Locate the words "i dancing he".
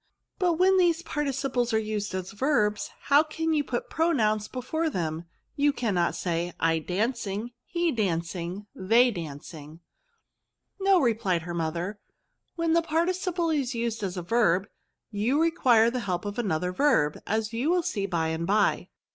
6.73-7.91